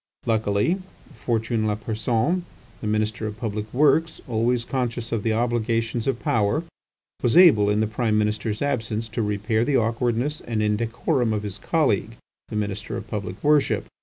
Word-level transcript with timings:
Luckily, 0.25 0.81
Fortuné 1.27 1.67
Lapersonne, 1.67 2.41
the 2.81 2.87
Minister 2.87 3.27
of 3.27 3.37
Public 3.37 3.71
Works, 3.71 4.19
always 4.27 4.65
conscious 4.65 5.11
of 5.11 5.21
the 5.21 5.31
obligations 5.33 6.07
of 6.07 6.19
power, 6.19 6.63
was 7.21 7.37
able 7.37 7.69
in 7.69 7.81
the 7.81 7.85
Prime 7.85 8.17
Minister's 8.17 8.63
absence 8.63 9.07
to 9.09 9.21
repair 9.21 9.63
the 9.63 9.77
awkwardness 9.77 10.41
and 10.41 10.59
indecorum 10.59 11.33
of 11.33 11.43
his 11.43 11.59
colleague, 11.59 12.17
the 12.47 12.55
Minister 12.55 12.97
of 12.97 13.09
Public 13.11 13.43
Worship. 13.43 13.85